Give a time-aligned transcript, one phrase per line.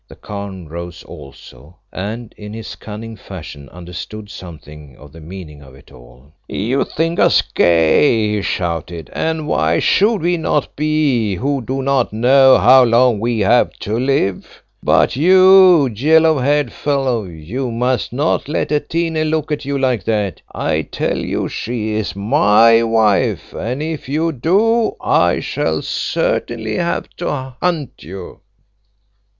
[0.07, 5.75] The Khan rose also, and in his cunning fashion understood something of the meaning of
[5.75, 6.31] it all.
[6.49, 12.11] "You think us gay," he shouted; "and why should we not be who do not
[12.11, 14.63] know how long we have to live?
[14.81, 20.41] But you yellow haired fellow, you must not let Atene look at you like that.
[20.51, 27.07] I tell you she is my wife, and if you do, I shall certainly have
[27.17, 28.39] to hunt you."